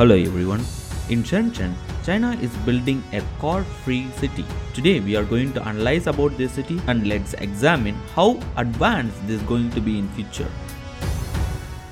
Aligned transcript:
Hello 0.00 0.14
everyone. 0.16 0.62
In 1.10 1.22
Shenzhen, 1.22 1.74
China 2.02 2.30
is 2.40 2.50
building 2.68 3.02
a 3.12 3.20
car-free 3.38 4.10
city. 4.12 4.46
Today 4.72 4.98
we 4.98 5.14
are 5.14 5.24
going 5.24 5.52
to 5.52 5.62
analyze 5.62 6.06
about 6.06 6.38
this 6.38 6.52
city 6.52 6.80
and 6.86 7.06
let's 7.06 7.34
examine 7.34 7.96
how 8.14 8.40
advanced 8.56 9.20
this 9.26 9.42
is 9.42 9.46
going 9.46 9.68
to 9.72 9.80
be 9.82 9.98
in 9.98 10.08
future. 10.12 10.50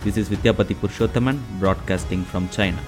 This 0.00 0.16
is 0.16 0.28
Vithiyapathy 0.28 0.74
Purushothaman 0.80 1.38
broadcasting 1.60 2.24
from 2.24 2.48
China. 2.48 2.82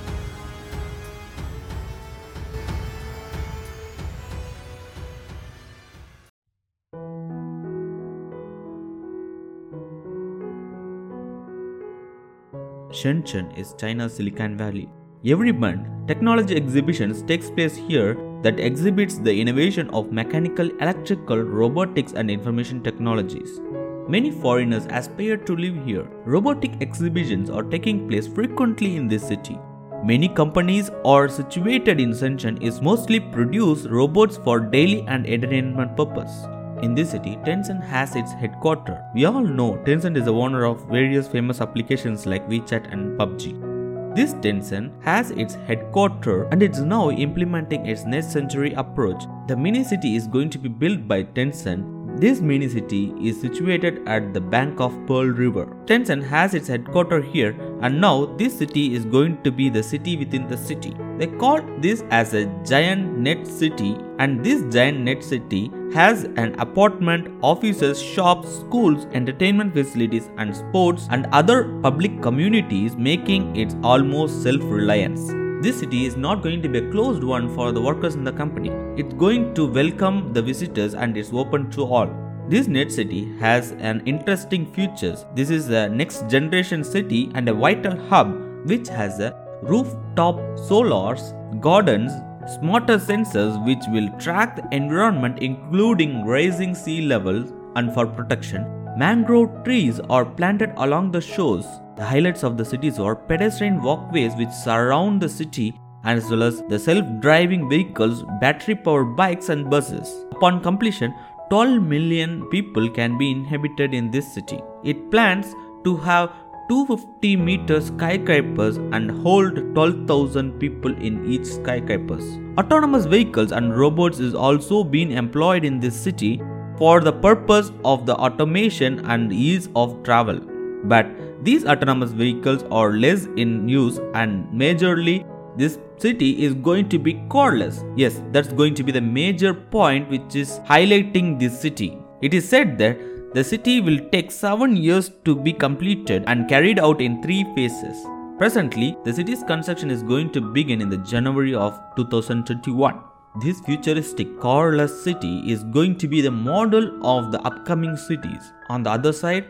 Shenzhen 12.91 13.57
is 13.57 13.75
China's 13.79 14.15
Silicon 14.17 14.57
Valley. 14.57 14.91
Every 15.27 15.53
month, 15.53 15.87
technology 16.07 16.55
exhibitions 16.55 17.23
takes 17.23 17.49
place 17.49 17.75
here 17.75 18.15
that 18.43 18.61
exhibits 18.61 19.17
the 19.17 19.41
innovation 19.41 19.89
of 19.89 20.13
mechanical, 20.13 20.69
electrical, 20.83 21.39
robotics 21.39 22.13
and 22.13 22.31
information 22.31 22.83
technologies. 22.83 23.59
Many 24.07 24.31
foreigners 24.31 24.85
aspire 24.91 25.39
to 25.39 25.57
live 25.57 25.83
here. 25.87 26.07
Robotic 26.27 26.73
exhibitions 26.83 27.49
are 27.49 27.63
taking 27.63 28.07
place 28.07 28.29
frequently 28.29 28.97
in 28.97 29.09
this 29.09 29.27
city. 29.27 29.59
Many 30.05 30.29
companies 30.29 30.91
are 31.07 31.31
situated 31.31 32.01
in 32.01 32.11
Shenzhen 32.11 32.63
is 32.63 32.83
mostly 32.83 33.19
produce 33.19 33.87
robots 33.87 34.37
for 34.37 34.61
daily 34.61 35.07
and 35.09 35.27
entertainment 35.27 35.97
purpose. 35.97 36.45
In 36.83 36.95
this 36.95 37.13
city, 37.13 37.37
Tencent 37.47 37.83
has 37.83 38.15
its 38.15 38.33
headquarters. 38.33 38.99
We 39.15 39.25
all 39.25 39.41
know 39.41 39.83
Tencent 39.87 40.19
is 40.19 40.27
the 40.27 40.35
owner 40.35 40.67
of 40.67 40.87
various 40.91 41.27
famous 41.27 41.63
applications 41.63 42.27
like 42.27 42.47
WeChat 42.47 42.93
and 42.93 43.19
PUBG. 43.19 43.74
This 44.15 44.33
Tencent 44.35 44.93
has 45.03 45.33
its 45.33 45.55
headquarters 45.55 46.47
and 46.53 46.63
it's 46.63 46.79
now 46.79 47.11
implementing 47.11 47.85
its 47.85 48.05
next 48.05 48.31
century 48.31 48.73
approach. 48.75 49.25
The 49.49 49.57
mini 49.57 49.83
city 49.83 50.15
is 50.15 50.29
going 50.29 50.51
to 50.51 50.59
be 50.59 50.69
built 50.69 51.09
by 51.09 51.25
Tencent 51.25 51.94
this 52.17 52.41
mini 52.41 52.69
city 52.69 53.13
is 53.21 53.41
situated 53.41 54.07
at 54.07 54.33
the 54.33 54.41
bank 54.41 54.81
of 54.81 54.95
Pearl 55.07 55.27
River. 55.27 55.67
Tencent 55.87 56.25
has 56.25 56.55
its 56.55 56.69
headquarters 56.69 57.25
here 57.33 57.57
and 57.83 58.01
now 58.01 58.27
this 58.37 58.57
city 58.57 58.95
is 58.95 59.05
going 59.05 59.43
to 59.43 59.51
be 59.51 59.69
the 59.69 59.83
city 59.83 60.17
within 60.17 60.47
the 60.47 60.57
city. 60.57 60.97
They 61.19 61.27
call 61.27 61.61
this 61.79 62.05
as 62.11 62.33
a 62.33 62.47
giant 62.65 63.19
net 63.19 63.47
city 63.47 63.97
and 64.19 64.45
this 64.45 64.63
giant 64.73 65.01
net 65.01 65.25
city 65.25 65.71
has 65.93 66.25
an 66.37 66.55
apartment, 66.61 67.37
offices, 67.43 68.01
shops, 68.01 68.49
schools, 68.49 69.07
entertainment 69.13 69.75
facilities 69.75 70.31
and 70.39 70.57
sports 70.57 71.09
and 71.11 71.27
other 71.33 71.65
public 71.83 72.23
communities 72.23 72.97
making 72.97 73.57
it 73.57 73.75
almost 73.83 74.43
self-reliance. 74.43 75.44
This 75.65 75.79
city 75.81 76.05
is 76.05 76.15
not 76.15 76.43
going 76.43 76.61
to 76.61 76.69
be 76.69 76.81
a 76.81 76.91
closed 76.91 77.25
one 77.25 77.49
for 77.55 77.73
the 77.73 77.81
workers 77.81 78.17
in 78.17 78.23
the 78.23 78.33
company. 78.33 78.69
It's 79.01 79.15
going 79.15 79.55
to 79.55 79.65
welcome 79.65 80.35
the 80.35 80.43
visitors 80.43 80.93
and 80.93 81.17
it's 81.17 81.33
open 81.33 81.71
to 81.71 81.85
all. 81.85 82.11
This 82.51 82.67
net 82.67 82.93
city 82.93 83.35
has 83.39 83.71
an 83.79 84.03
interesting 84.05 84.71
future. 84.75 85.17
This 85.35 85.49
is 85.49 85.71
a 85.71 85.89
next 85.89 86.29
generation 86.29 86.85
city 86.85 87.31
and 87.35 87.49
a 87.49 87.55
vital 87.55 87.97
hub 88.09 88.35
which 88.67 88.89
has 88.89 89.21
a 89.21 89.33
rooftop 89.63 90.37
solars, 90.69 91.33
gardens, 91.63 92.13
smarter 92.57 92.99
sensors 92.99 93.57
which 93.65 93.85
will 93.89 94.11
track 94.19 94.57
the 94.57 94.69
environment 94.71 95.39
including 95.39 96.27
rising 96.27 96.75
sea 96.75 97.01
levels 97.01 97.55
and 97.77 97.91
for 97.95 98.07
protection. 98.07 98.67
Mangrove 98.99 99.65
trees 99.65 99.99
are 100.11 100.27
planted 100.27 100.75
along 100.77 101.11
the 101.11 101.23
shores 101.23 101.65
the 101.97 102.05
highlights 102.05 102.43
of 102.43 102.57
the 102.57 102.65
cities 102.65 102.99
are 102.99 103.15
pedestrian 103.15 103.83
walkways 103.83 104.35
which 104.35 104.51
surround 104.51 105.21
the 105.21 105.29
city 105.29 105.79
as 106.05 106.29
well 106.31 106.43
as 106.43 106.63
the 106.69 106.79
self-driving 106.79 107.69
vehicles, 107.69 108.25
battery-powered 108.41 109.17
bikes 109.17 109.49
and 109.49 109.71
buses. 109.71 110.27
Upon 110.33 110.63
completion, 110.63 111.15
12 111.51 111.83
million 111.83 112.49
people 112.51 112.91
can 112.91 113.17
be 113.17 113.31
inhabited 113.31 113.95
in 113.95 114.11
this 114.11 114.33
city. 114.33 114.61
It 114.83 115.11
plans 115.11 115.55
to 115.85 115.97
have 115.97 116.31
250 116.69 117.37
meter 117.37 117.81
skyscrapers 117.81 118.77
and 118.77 119.11
hold 119.11 119.57
12,000 119.75 120.59
people 120.59 120.95
in 120.97 121.25
each 121.31 121.47
skyscrapers. 121.47 122.25
Autonomous 122.59 123.07
vehicles 123.07 123.53
and 123.53 123.77
robots 123.77 124.19
is 124.19 124.35
also 124.35 124.83
being 124.85 125.13
employed 125.13 125.65
in 125.65 125.81
this 125.81 125.99
city 125.99 126.43
for 126.79 127.01
the 127.01 127.13
purpose 127.13 127.71
of 127.85 128.07
the 128.07 128.15
automation 128.17 129.05
and 129.07 129.33
ease 129.33 129.69
of 129.77 130.03
travel. 130.03 130.54
But 130.85 131.07
these 131.43 131.65
autonomous 131.65 132.13
vehicles 132.13 132.65
are 132.71 132.93
less 132.93 133.27
in 133.37 133.69
use 133.69 133.99
and 134.15 134.47
majorly 134.53 135.27
this 135.57 135.79
city 135.99 136.45
is 136.45 136.55
going 136.55 136.89
to 136.89 136.99
be 136.99 137.23
carless. 137.29 137.85
Yes, 137.97 138.21
that's 138.33 138.53
going 138.53 138.75
to 138.75 138.83
be 138.83 138.93
the 138.93 139.01
major 139.01 139.55
point 139.55 140.11
which 140.11 140.35
is 140.35 140.61
highlighting 140.67 141.39
this 141.39 141.61
city. 141.61 141.99
It 142.23 142.35
is 142.35 142.49
said 142.49 142.77
that 142.79 142.99
the 143.35 143.45
city 143.45 143.81
will 143.81 143.99
take 144.11 144.31
7 144.31 144.77
years 144.77 145.11
to 145.25 145.35
be 145.35 145.53
completed 145.53 146.25
and 146.27 146.49
carried 146.49 146.79
out 146.79 147.01
in 147.01 147.23
3 147.23 147.45
phases. 147.55 147.97
Presently, 148.39 148.97
the 149.05 149.13
city's 149.13 149.45
construction 149.45 149.91
is 149.91 150.03
going 150.03 150.33
to 150.33 150.41
begin 150.41 150.81
in 150.81 150.89
the 150.89 150.99
January 150.99 151.55
of 151.55 151.79
2021. 151.97 153.01
This 153.43 153.61
futuristic 153.61 154.41
carless 154.41 155.03
city 155.03 155.43
is 155.51 155.65
going 155.65 155.99
to 155.99 156.09
be 156.09 156.21
the 156.21 156.31
model 156.31 157.05
of 157.05 157.33
the 157.33 157.41
upcoming 157.43 157.97
cities. 157.97 158.53
On 158.71 158.83
the 158.83 158.91
other 158.91 159.13
side, 159.13 159.47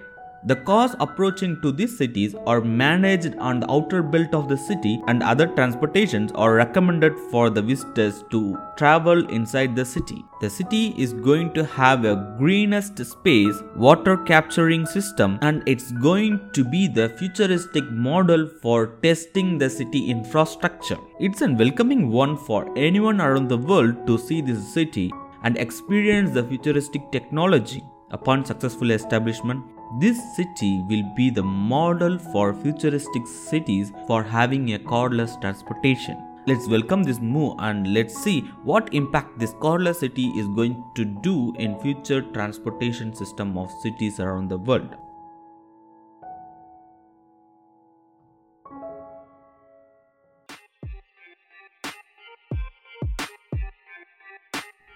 the 0.47 0.56
cars 0.56 0.94
approaching 1.00 1.59
to 1.62 1.72
these 1.72 1.97
cities 1.97 2.34
are 2.47 2.60
managed 2.60 3.34
on 3.38 3.60
the 3.60 3.71
outer 3.71 4.03
belt 4.03 4.34
of 4.34 4.47
the 4.47 4.56
city 4.56 5.00
and 5.06 5.22
other 5.22 5.47
transportations 5.47 6.32
are 6.32 6.55
recommended 6.55 7.15
for 7.31 7.49
the 7.49 7.62
visitors 7.62 8.25
to 8.31 8.59
travel 8.77 9.27
inside 9.31 9.75
the 9.75 9.84
city. 9.84 10.22
The 10.43 10.50
city 10.50 10.94
is 10.99 11.15
going 11.15 11.55
to 11.55 11.65
have 11.65 12.05
a 12.05 12.37
greenest 12.38 13.03
space 13.06 13.62
water 13.75 14.19
capturing 14.19 14.84
system 14.84 15.38
and 15.41 15.62
it's 15.66 15.93
going 15.93 16.50
to 16.53 16.62
be 16.62 16.88
the 16.88 17.09
futuristic 17.09 17.91
model 17.91 18.47
for 18.61 18.99
testing 19.03 19.56
the 19.56 19.71
city 19.71 20.11
infrastructure. 20.11 20.99
It's 21.21 21.41
a 21.41 21.50
welcoming 21.50 22.11
one 22.11 22.37
for 22.37 22.71
anyone 22.76 23.21
around 23.21 23.49
the 23.49 23.56
world 23.56 24.06
to 24.06 24.19
see 24.19 24.43
this 24.43 24.75
city 24.75 25.11
and 25.43 25.56
experience 25.56 26.32
the 26.32 26.44
futuristic 26.44 27.11
technology. 27.12 27.82
Upon 28.11 28.44
successful 28.44 28.91
establishment, 28.93 29.65
this 30.00 30.19
city 30.34 30.83
will 30.89 31.03
be 31.15 31.31
the 31.31 31.43
model 31.43 32.19
for 32.19 32.55
futuristic 32.55 33.27
cities 33.27 33.93
for 34.06 34.22
having 34.22 34.75
a 34.75 34.78
carless 34.78 35.37
transportation. 35.37 36.17
Let's 36.47 36.69
welcome 36.69 37.03
this 37.03 37.21
move 37.21 37.55
and 37.59 37.94
let's 37.94 38.23
see 38.23 38.41
what 38.65 38.93
impact 38.93 39.39
this 39.39 39.55
carless 39.61 40.00
city 40.00 40.27
is 40.37 40.47
going 40.49 40.84
to 40.94 41.05
do 41.06 41.55
in 41.59 41.78
future 41.81 42.21
transportation 42.21 43.15
system 43.15 43.56
of 43.56 43.71
cities 43.83 44.21
around 44.21 44.50
the 44.50 44.59
world. 44.59 44.94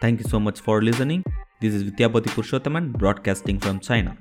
Thank 0.00 0.20
you 0.20 0.28
so 0.28 0.38
much 0.38 0.60
for 0.60 0.80
listening. 0.82 1.24
This 1.60 1.74
is 1.74 1.82
Vithiyapathy 1.82 2.30
Purushothaman 2.34 2.92
broadcasting 2.92 3.58
from 3.58 3.80
China. 3.80 4.16